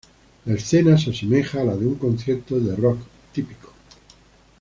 [0.47, 2.97] La escena se asemeja a la de un concierto de rock
[3.31, 3.71] típico.